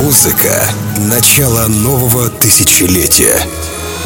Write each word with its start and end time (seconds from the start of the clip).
Музыка— 0.00 0.64
начало 0.96 1.66
нового 1.66 2.30
тысячелетия. 2.30 3.38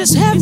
is 0.00 0.14
heaven. 0.14 0.40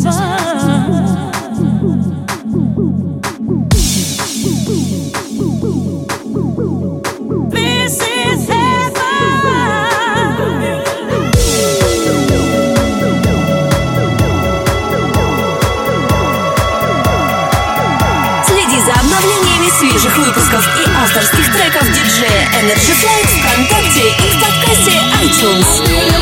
свежих 19.79 20.17
выпусков 20.17 20.67
и 20.77 20.91
авторских 20.91 21.53
треков 21.53 21.87
диджея 21.93 22.49
Energy 22.61 22.95
Flight 23.01 23.29
ВКонтакте 23.29 24.09
и 24.09 24.31
в 24.31 24.41
подкасте 24.41 24.93
iTunes. 25.23 26.18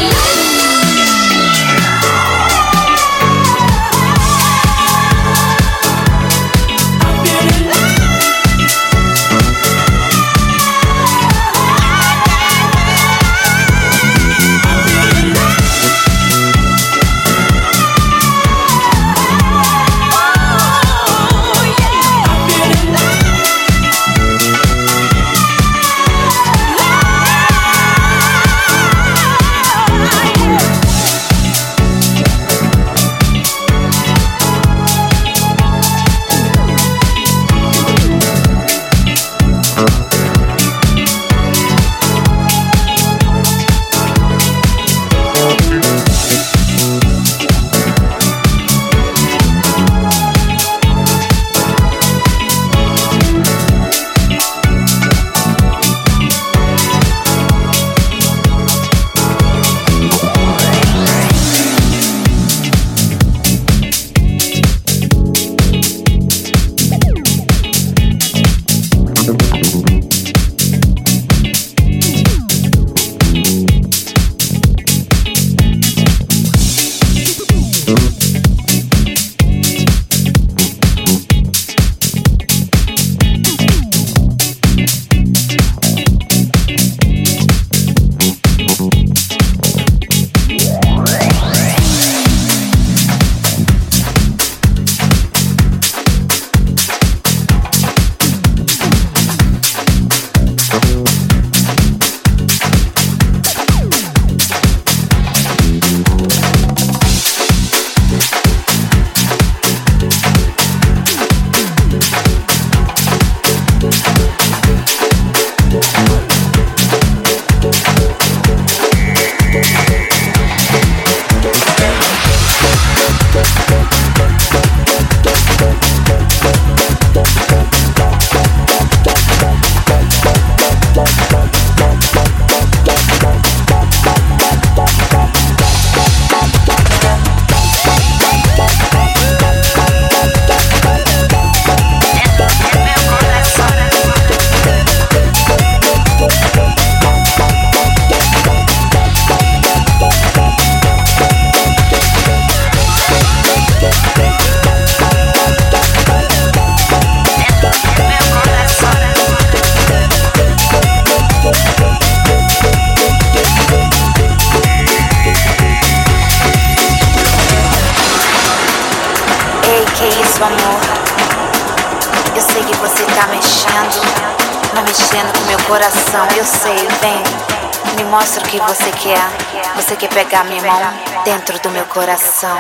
Dentro 181.25 181.59
do 181.61 181.71
meu 181.71 181.85
coração. 181.87 182.59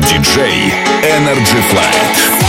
DJ 0.00 0.72
Energy 1.04 1.62
Flight. 1.70 2.41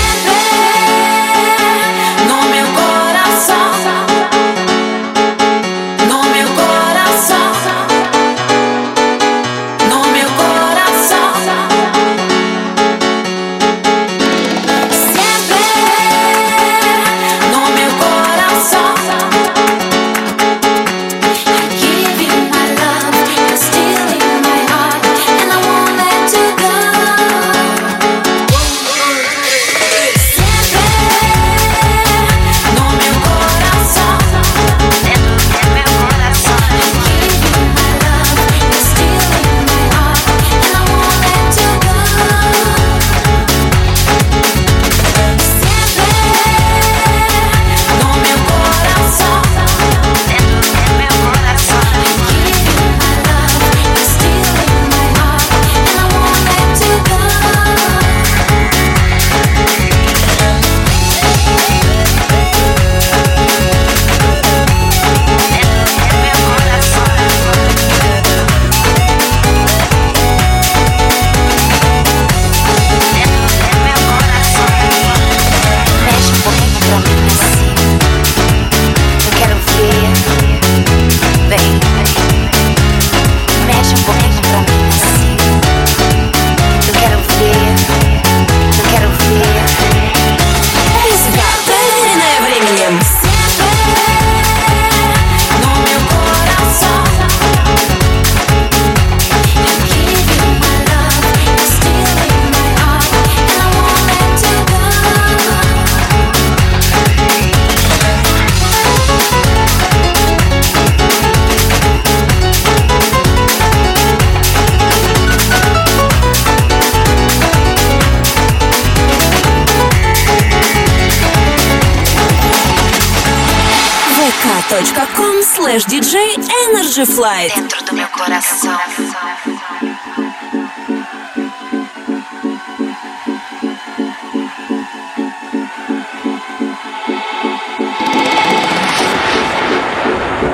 Slash 125.73 125.85
DJ 125.85 126.19
Energy 126.67 127.03
Flight. 127.03 127.55
Dentro 127.55 127.83
do 127.85 127.93
meu 127.95 128.07
coração. 128.09 128.77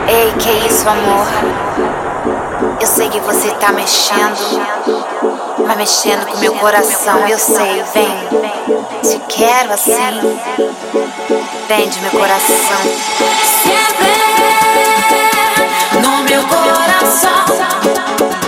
Ei, 0.07 0.33
que 0.39 0.67
isso, 0.67 0.87
amor? 0.87 1.27
Eu 2.79 2.87
sei 2.87 3.09
que 3.09 3.19
você 3.19 3.51
tá 3.55 3.73
mexendo, 3.73 4.37
mas 5.67 5.77
mexendo 5.77 6.25
com 6.27 6.37
meu 6.37 6.55
coração. 6.55 7.27
Eu 7.27 7.37
sei, 7.37 7.83
vem. 7.93 8.29
Te 9.01 9.19
quero 9.27 9.73
assim, 9.73 9.93
vem 11.67 11.89
de 11.89 11.99
meu 11.99 12.11
coração. 12.11 12.77
Sempre 13.63 14.28
meu 16.39 16.47
coração. 16.47 18.38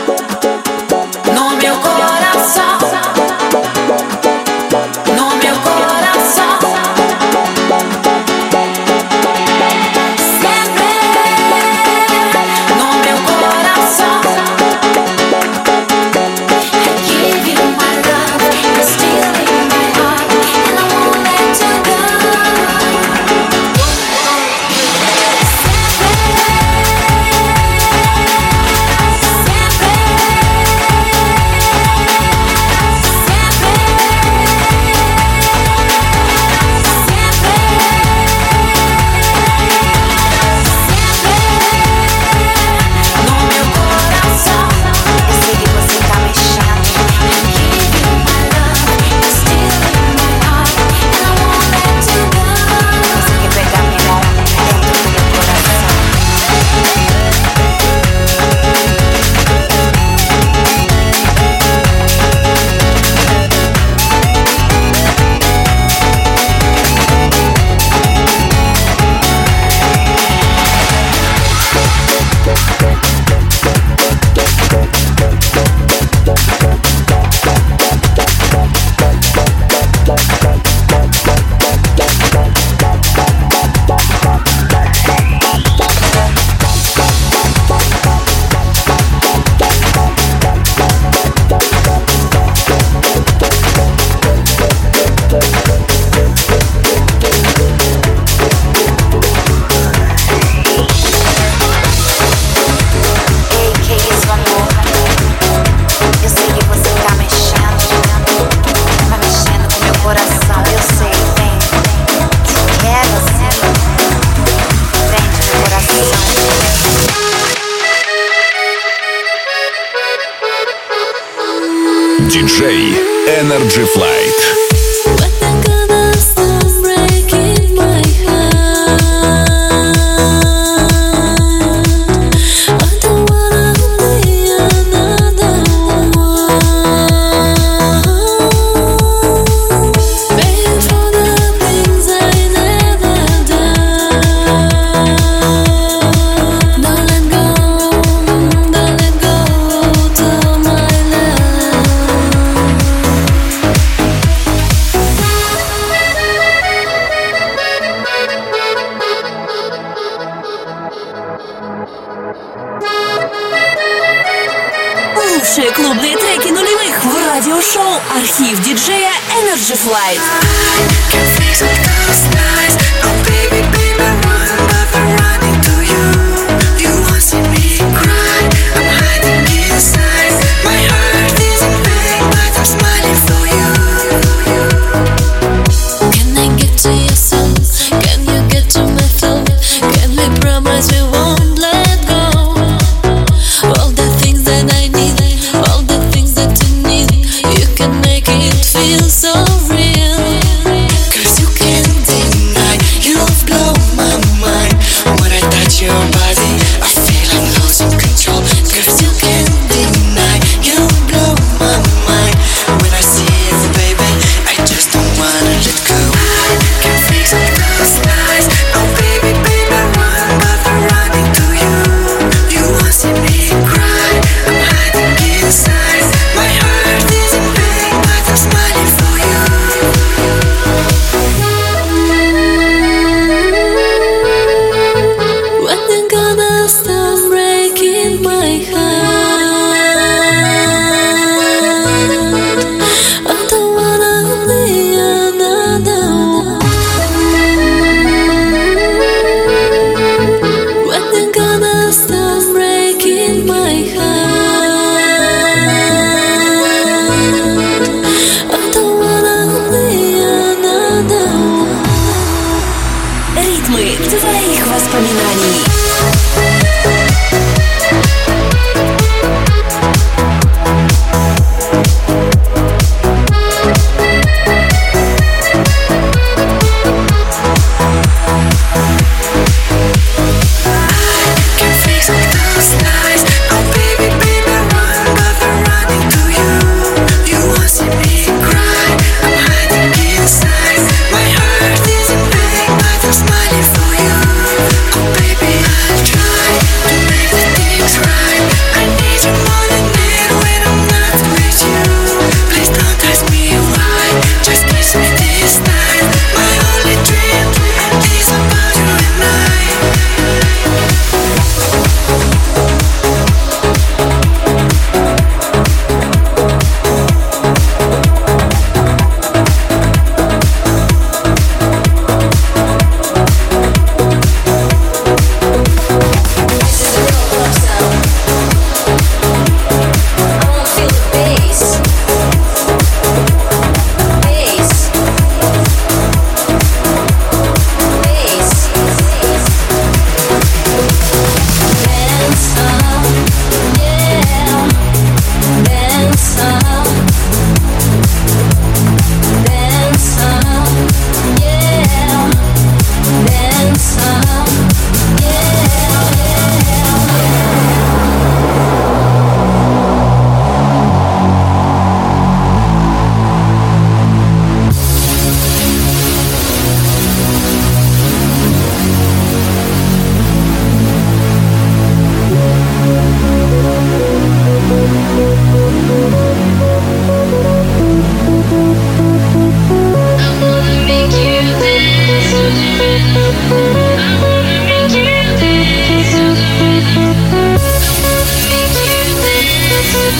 Лучшие 165.15 165.71
клубные 165.71 166.17
треки 166.17 166.49
нулевых 166.49 167.03
в 167.05 167.15
радиошоу 167.25 168.01
«Архив 168.13 168.59
диджея 168.63 169.11
Energy 169.39 169.77
Flight». 169.77 170.19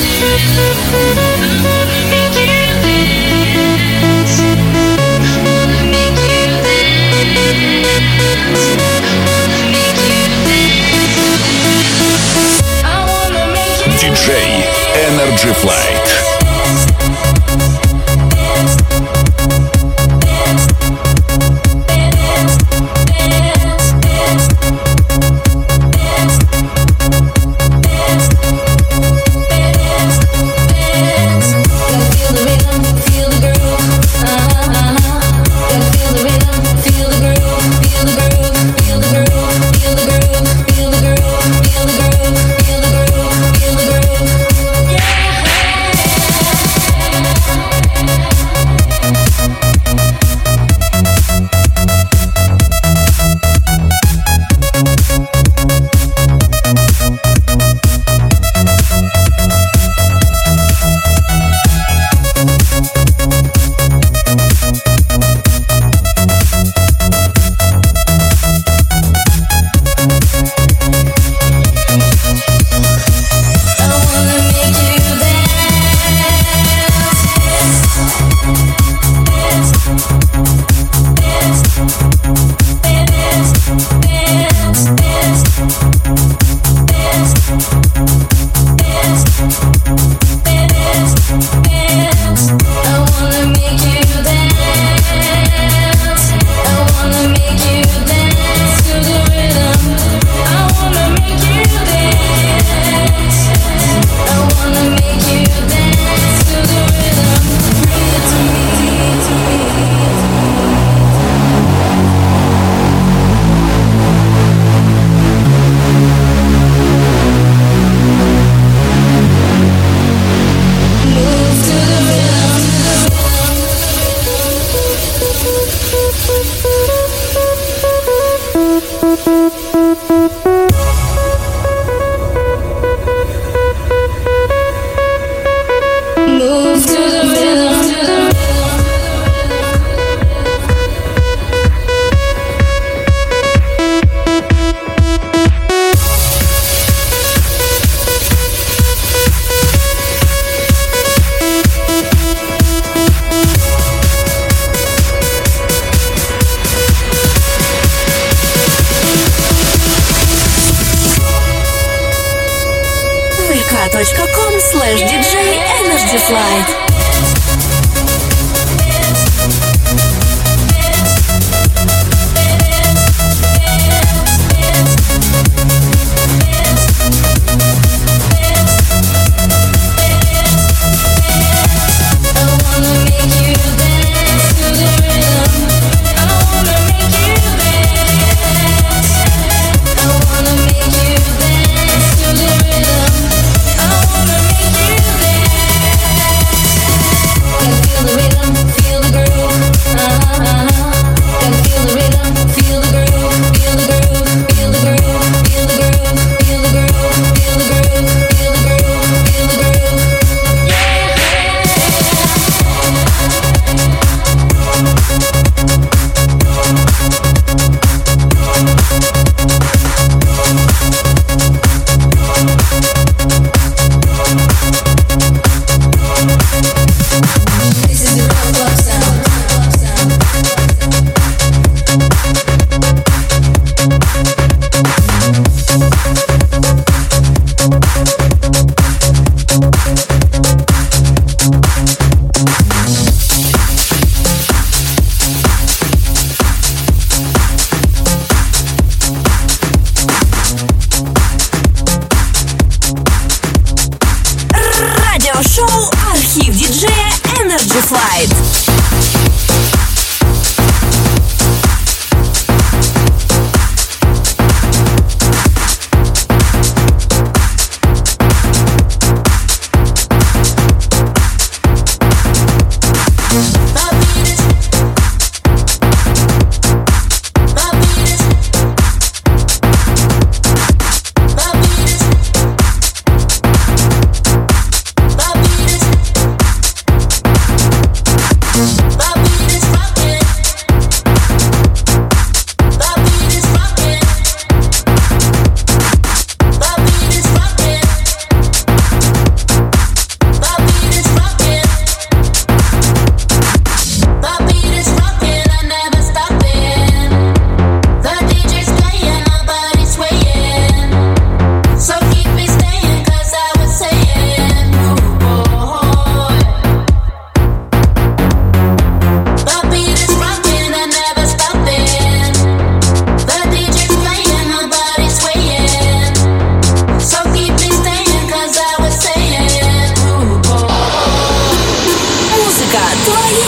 Thank 0.04 1.26
you. 1.26 1.31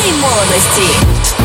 Energy 0.05 1.42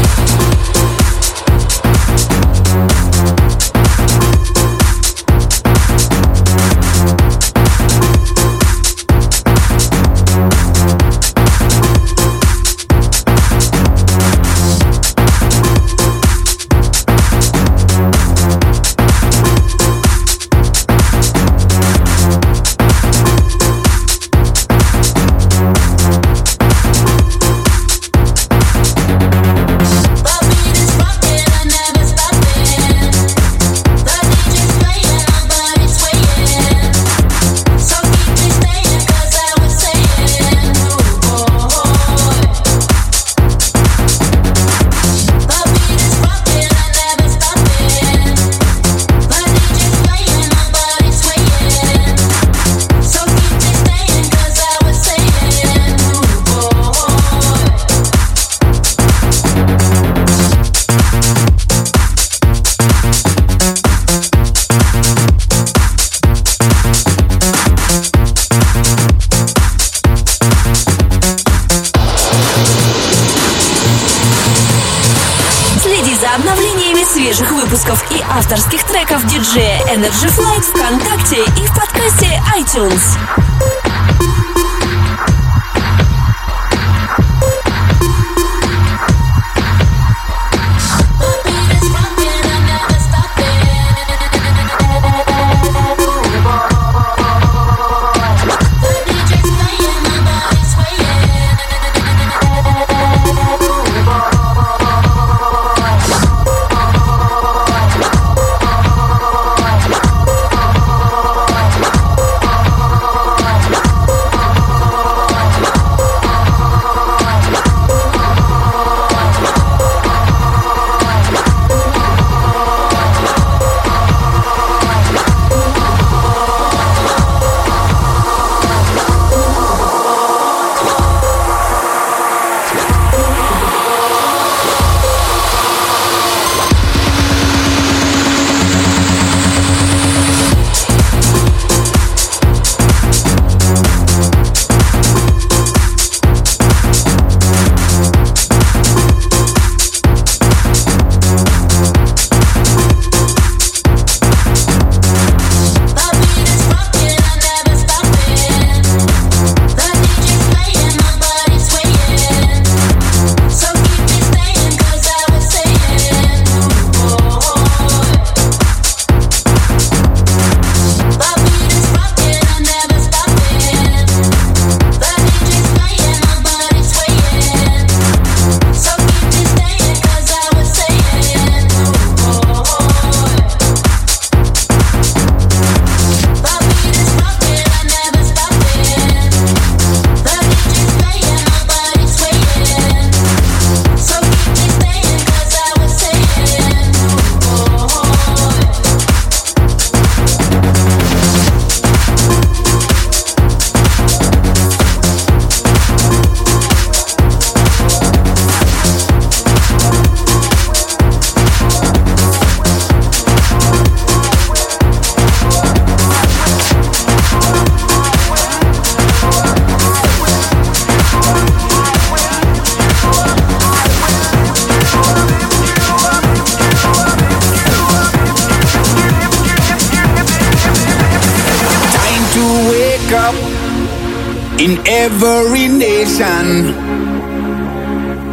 in 234.58 234.76
every 234.86 235.68
nation. 235.68 236.74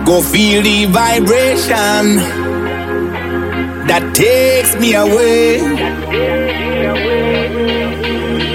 Go 0.05 0.21
feel 0.21 0.61
the 0.63 0.85
vibration 0.85 2.17
that 3.87 4.03
takes 4.15 4.75
me 4.79 4.95
away. 4.95 5.61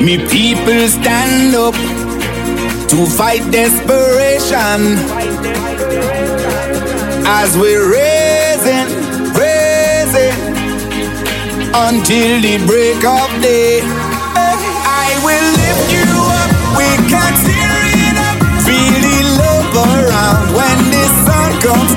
Me 0.05 0.19
people 0.29 0.89
stand 0.89 1.55
up 1.55 1.75
to 2.91 3.07
fight 3.07 3.43
desperation 3.53 4.99
as 7.27 7.57
we're 7.57 7.87
raising, 7.93 8.89
raising 9.39 10.39
until 11.87 12.33
the 12.43 12.57
break 12.67 13.05
of 13.05 13.31
day. 13.43 13.81
I 15.03 15.09
will 15.25 15.49
lift 15.63 15.87
you 15.95 16.09
up. 16.39 16.51
We 16.79 17.09
can't 17.09 17.37
see. 17.39 17.60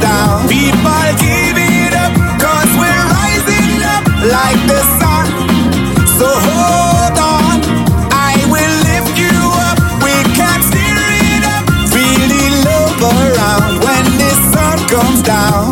down. 0.03 0.47
People 0.49 1.07
give 1.23 1.55
it 1.55 1.93
up, 2.03 2.11
cause 2.43 2.71
we're 2.79 3.03
rising 3.15 3.79
up 3.95 4.03
like 4.35 4.59
the 4.71 4.81
sun. 4.99 5.25
So 6.19 6.27
hold 6.47 7.15
on, 7.35 7.55
I 8.11 8.33
will 8.51 8.75
lift 8.89 9.15
you 9.23 9.37
up. 9.67 9.77
We 10.03 10.15
can 10.37 10.59
steer 10.69 10.99
it 11.31 11.43
up, 11.55 11.63
feel 11.93 12.23
the 12.33 12.45
love 12.67 12.99
around 13.15 13.73
when 13.85 14.03
the 14.21 14.31
sun 14.51 14.77
comes 14.91 15.21
down. 15.23 15.62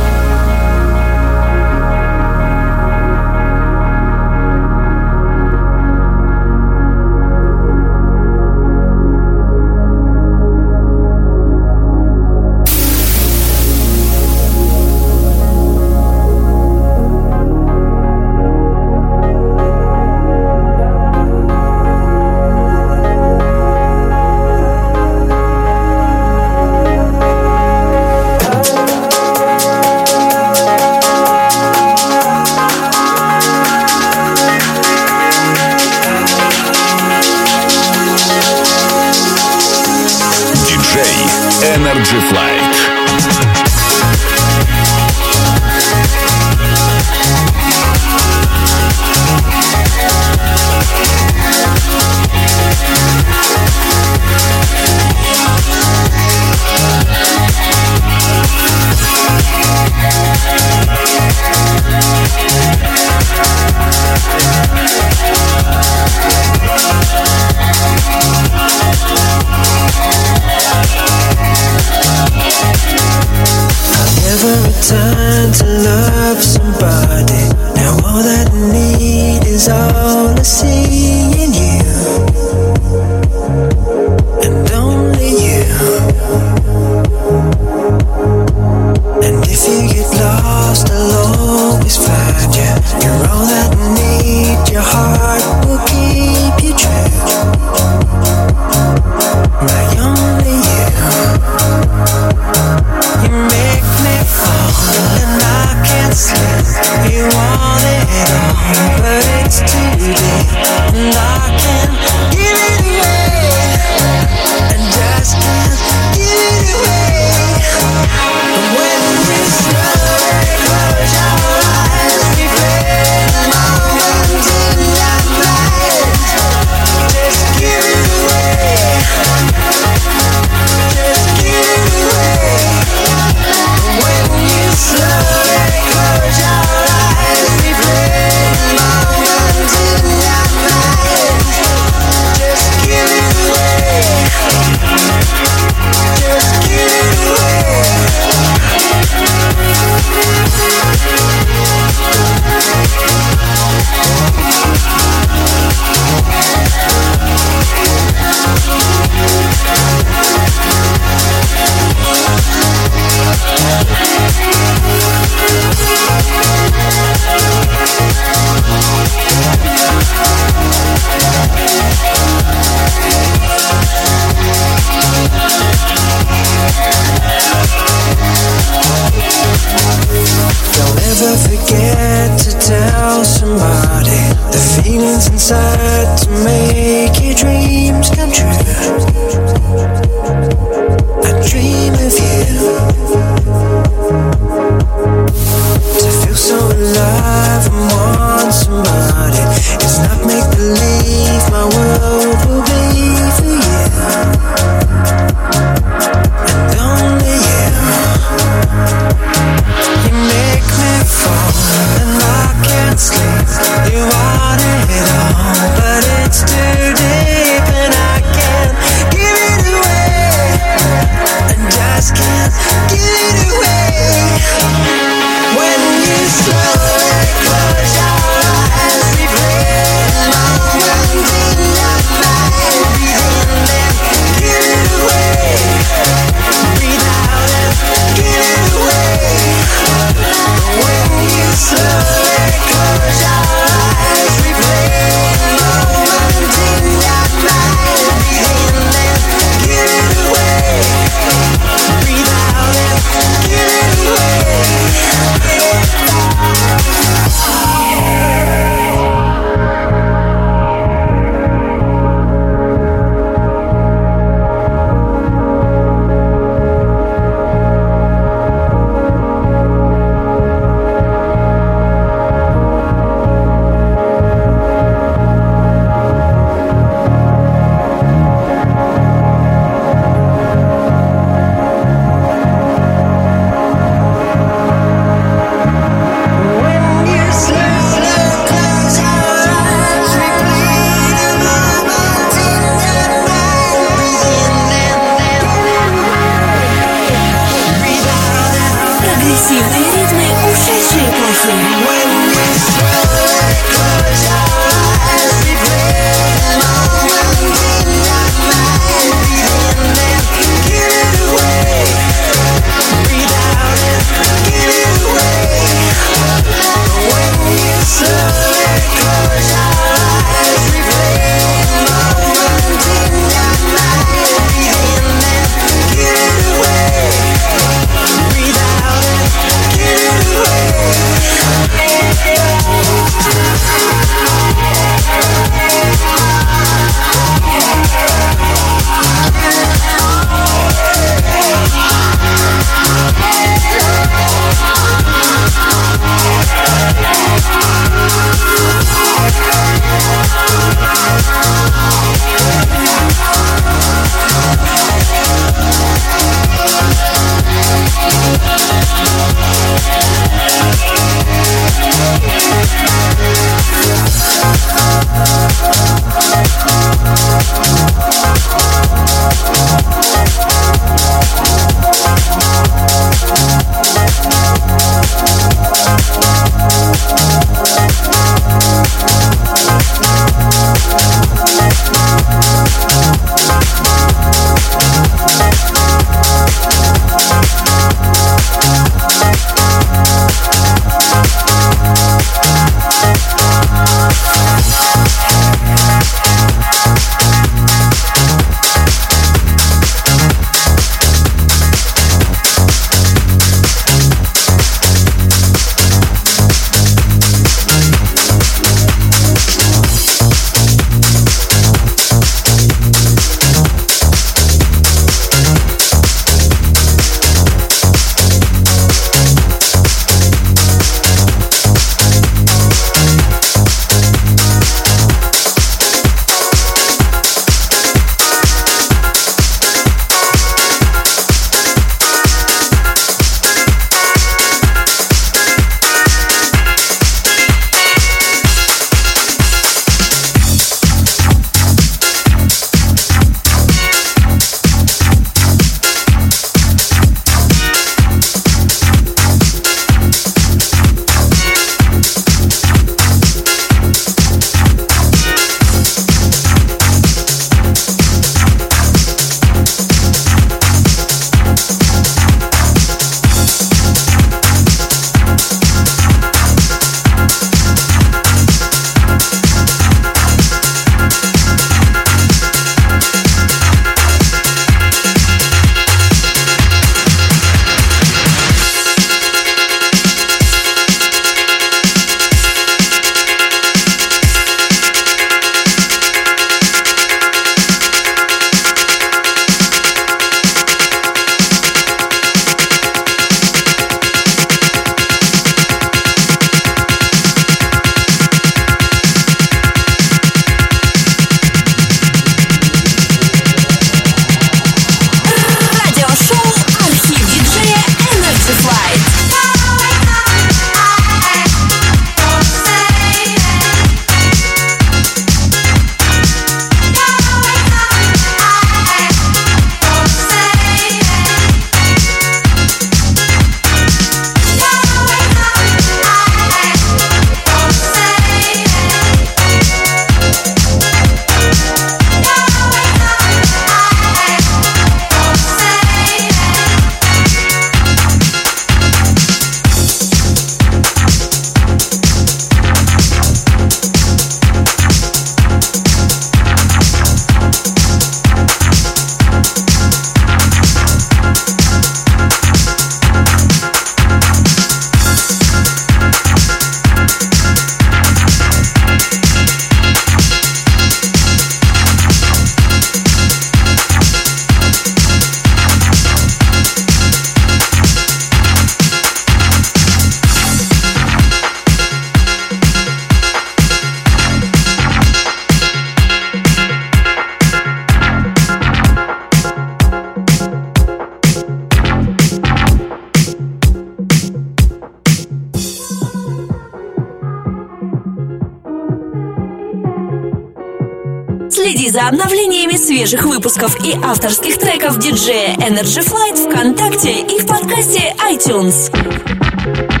Обновлениями 592.07 592.75
свежих 592.75 593.23
выпусков 593.23 593.75
и 593.85 593.93
авторских 594.03 594.57
треков 594.57 594.97
диджея 594.97 595.55
Energy 595.57 596.03
Flight 596.03 596.49
ВКонтакте 596.49 597.21
и 597.21 597.39
в 597.39 597.45
подкасте 597.45 598.15
iTunes. 598.31 600.00